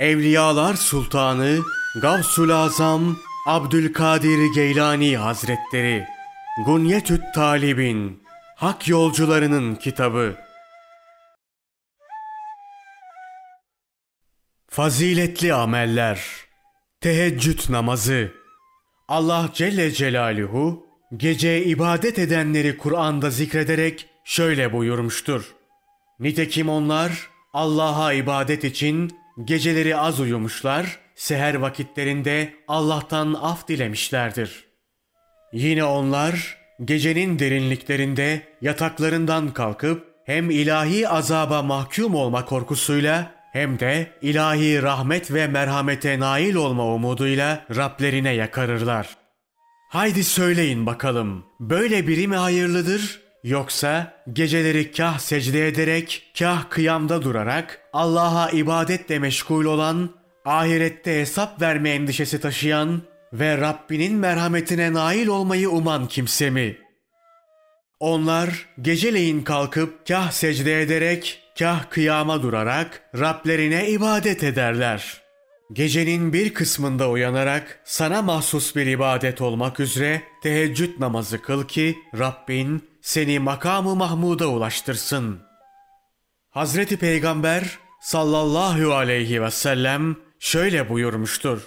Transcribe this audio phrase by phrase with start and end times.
[0.00, 1.58] Evliyalar Sultanı
[2.02, 6.04] Gavsul Azam Abdülkadir Geylani Hazretleri
[6.66, 8.22] Gunyetüt Talibin
[8.56, 10.36] Hak Yolcularının Kitabı
[14.68, 16.20] Faziletli Ameller
[17.00, 18.32] Teheccüd Namazı
[19.08, 20.86] Allah Celle Celaluhu
[21.16, 25.54] gece ibadet edenleri Kur'an'da zikrederek şöyle buyurmuştur.
[26.20, 34.64] Nitekim onlar Allah'a ibadet için geceleri az uyumuşlar, seher vakitlerinde Allah'tan af dilemişlerdir.
[35.52, 44.82] Yine onlar gecenin derinliklerinde yataklarından kalkıp hem ilahi azaba mahkum olma korkusuyla hem de ilahi
[44.82, 49.16] rahmet ve merhamete nail olma umuduyla Rablerine yakarırlar.
[49.88, 53.20] Haydi söyleyin bakalım, böyle biri mi hayırlıdır?
[53.44, 60.10] Yoksa geceleri kah secde ederek, kah kıyamda durarak Allah'a ibadetle meşgul olan,
[60.44, 66.76] ahirette hesap verme endişesi taşıyan ve Rabbinin merhametine nail olmayı uman kimse mi?
[68.00, 75.20] Onlar geceleyin kalkıp kah secde ederek, kah kıyama durarak Rablerine ibadet ederler.
[75.72, 82.89] Gecenin bir kısmında uyanarak sana mahsus bir ibadet olmak üzere teheccüd namazı kıl ki Rabbin
[83.02, 85.40] seni makamı Mahmud'a ulaştırsın.
[86.50, 91.60] Hazreti Peygamber sallallahu aleyhi ve sellem şöyle buyurmuştur.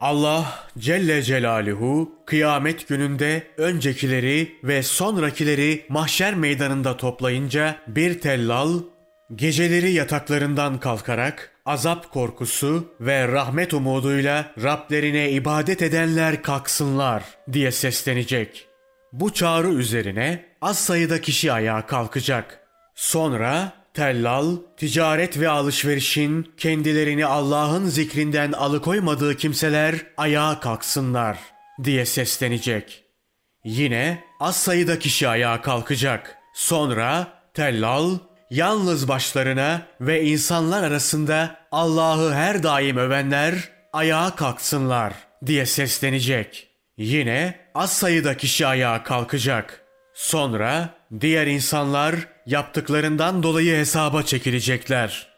[0.00, 8.80] Allah Celle Celaluhu kıyamet gününde öncekileri ve sonrakileri mahşer meydanında toplayınca bir tellal
[9.34, 18.69] geceleri yataklarından kalkarak azap korkusu ve rahmet umuduyla Rablerine ibadet edenler kalksınlar diye seslenecek.
[19.12, 22.60] Bu çağrı üzerine az sayıda kişi ayağa kalkacak.
[22.94, 31.38] Sonra tellal, ticaret ve alışverişin kendilerini Allah'ın zikrinden alıkoymadığı kimseler ayağa kalksınlar
[31.84, 33.04] diye seslenecek.
[33.64, 36.36] Yine az sayıda kişi ayağa kalkacak.
[36.54, 38.18] Sonra tellal,
[38.50, 45.14] yalnız başlarına ve insanlar arasında Allah'ı her daim övenler ayağa kalksınlar
[45.46, 46.69] diye seslenecek.
[47.00, 49.84] Yine az sayıda kişi ayağa kalkacak.
[50.14, 52.14] Sonra diğer insanlar
[52.46, 55.28] yaptıklarından dolayı hesaba çekilecekler.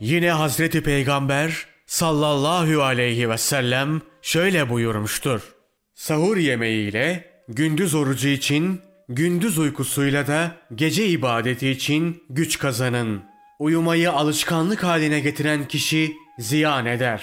[0.00, 5.54] Yine Hazreti Peygamber sallallahu aleyhi ve sellem şöyle buyurmuştur.
[5.94, 13.22] Sahur yemeğiyle gündüz orucu için, gündüz uykusuyla da gece ibadeti için güç kazanın.
[13.58, 17.22] Uyumayı alışkanlık haline getiren kişi ziyan eder.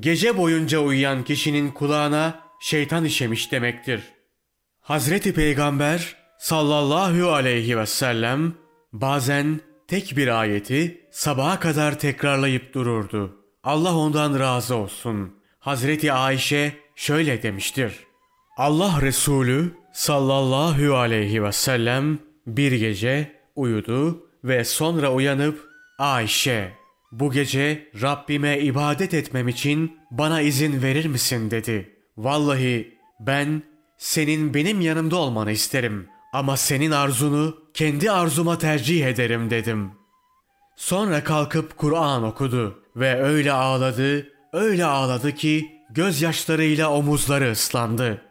[0.00, 4.02] Gece boyunca uyuyan kişinin kulağına şeytan işemiş demektir.
[4.80, 8.54] Hazreti Peygamber sallallahu aleyhi ve sellem
[8.92, 13.36] bazen tek bir ayeti sabaha kadar tekrarlayıp dururdu.
[13.64, 15.34] Allah ondan razı olsun.
[15.58, 17.92] Hazreti Ayşe şöyle demiştir.
[18.56, 25.68] Allah Resulü sallallahu aleyhi ve sellem bir gece uyudu ve sonra uyanıp
[25.98, 26.72] Ayşe
[27.12, 31.99] bu gece Rabbime ibadet etmem için bana izin verir misin dedi.
[32.22, 33.62] Vallahi ben
[33.98, 39.92] senin benim yanımda olmanı isterim ama senin arzunu kendi arzuma tercih ederim dedim.
[40.76, 48.22] Sonra kalkıp Kur'an okudu ve öyle ağladı, öyle ağladı ki gözyaşlarıyla omuzları ıslandı.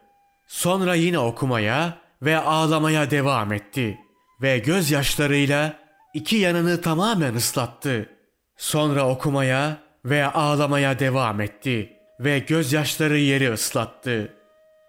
[0.48, 3.98] Sonra yine okumaya ve ağlamaya devam etti
[4.42, 5.80] ve gözyaşlarıyla
[6.14, 8.10] iki yanını tamamen ıslattı.
[8.58, 14.34] Sonra okumaya ve ağlamaya devam etti ve gözyaşları yeri ıslattı.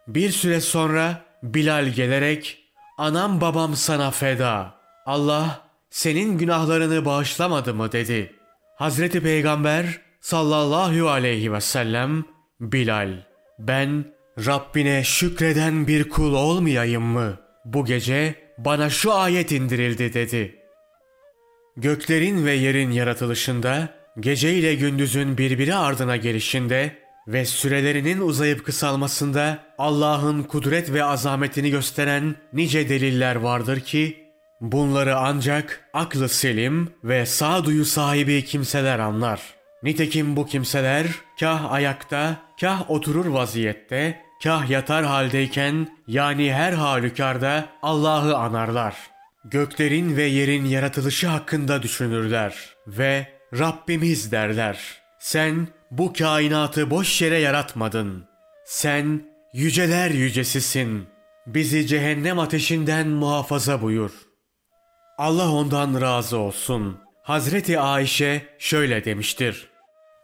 [0.08, 2.58] Bir süre sonra Bilal gelerek
[2.98, 4.74] anam babam sana feda.
[5.06, 5.60] Allah
[5.91, 8.32] senin günahlarını bağışlamadı mı dedi.
[8.76, 12.24] Hazreti Peygamber sallallahu aleyhi ve sellem
[12.60, 13.10] Bilal
[13.58, 14.04] ben
[14.47, 17.38] Rabbine şükreden bir kul olmayayım mı?
[17.64, 20.56] Bu gece bana şu ayet indirildi dedi.
[21.77, 23.88] Göklerin ve yerin yaratılışında,
[24.21, 26.99] gece ile gündüzün birbiri ardına gelişinde
[27.32, 34.16] ve sürelerinin uzayıp kısalmasında Allah'ın kudret ve azametini gösteren nice deliller vardır ki,
[34.60, 39.41] bunları ancak aklı selim ve sağduyu sahibi kimseler anlar.
[39.82, 41.06] Nitekim bu kimseler
[41.41, 48.97] kah ayakta, kah oturur vaziyette, kah yatar haldeyken yani her halükarda Allah'ı anarlar.
[49.44, 52.54] Göklerin ve yerin yaratılışı hakkında düşünürler
[52.86, 53.27] ve
[53.59, 54.78] Rabbimiz derler.
[55.18, 58.25] Sen bu kainatı boş yere yaratmadın.
[58.65, 59.22] Sen
[59.53, 61.07] yüceler yücesisin.
[61.47, 64.10] Bizi cehennem ateşinden muhafaza buyur.
[65.19, 66.98] Allah ondan razı olsun.
[67.22, 69.69] Hazreti Ayşe şöyle demiştir.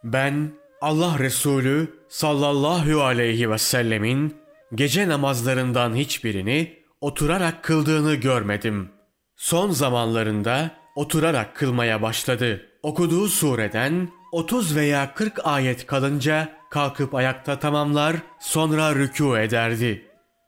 [0.03, 4.35] Ben Allah Resulü sallallahu aleyhi ve sellemin
[4.75, 8.89] gece namazlarından hiçbirini oturarak kıldığını görmedim.
[9.35, 12.65] Son zamanlarında oturarak kılmaya başladı.
[12.83, 20.05] Okuduğu sureden 30 veya 40 ayet kalınca kalkıp ayakta tamamlar sonra rükû ederdi.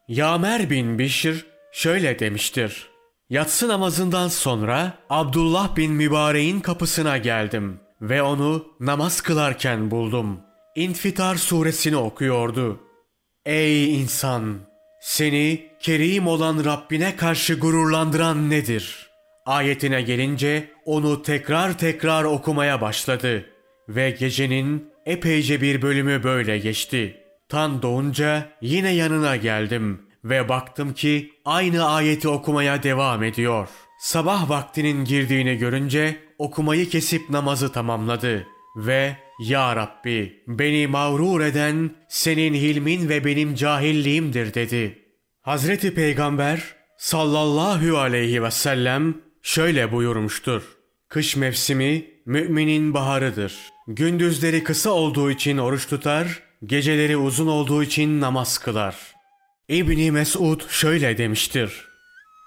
[0.07, 2.89] Yamer bin Bişr şöyle demiştir.
[3.29, 10.39] Yatsı namazından sonra Abdullah bin Mübarek'in kapısına geldim ve onu namaz kılarken buldum.
[10.75, 12.79] İnfitar suresini okuyordu.
[13.45, 14.59] Ey insan!
[15.01, 19.09] Seni kerim olan Rabbine karşı gururlandıran nedir?
[19.45, 23.45] Ayetine gelince onu tekrar tekrar okumaya başladı
[23.89, 27.18] ve gecenin epeyce bir bölümü böyle geçti.
[27.50, 33.69] Tan doğunca yine yanına geldim ve baktım ki aynı ayeti okumaya devam ediyor.
[34.00, 42.53] Sabah vaktinin girdiğini görünce okumayı kesip namazı tamamladı ve ya Rabbi beni mağrur eden senin
[42.53, 45.00] hilmin ve benim cahilliğimdir dedi.
[45.42, 46.63] Hazreti Peygamber
[46.97, 50.63] sallallahu aleyhi ve sellem şöyle buyurmuştur.
[51.09, 53.53] Kış mevsimi müminin baharıdır.
[53.91, 58.95] Gündüzleri kısa olduğu için oruç tutar, geceleri uzun olduğu için namaz kılar.
[59.69, 61.88] İbni Mesud şöyle demiştir.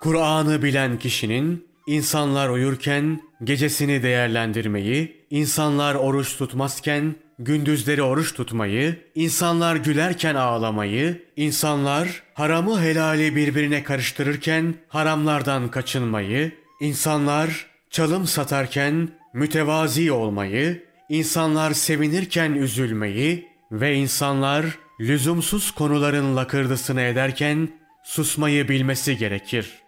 [0.01, 10.35] Kur'an'ı bilen kişinin insanlar uyurken gecesini değerlendirmeyi, insanlar oruç tutmazken gündüzleri oruç tutmayı, insanlar gülerken
[10.35, 22.53] ağlamayı, insanlar haramı helali birbirine karıştırırken haramlardan kaçınmayı, insanlar çalım satarken mütevazi olmayı, insanlar sevinirken
[22.53, 24.65] üzülmeyi ve insanlar
[25.01, 27.69] lüzumsuz konuların lakırdısını ederken
[28.05, 29.82] susmayı bilmesi gerekir.